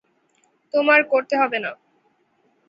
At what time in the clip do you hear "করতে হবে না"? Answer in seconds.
1.03-1.71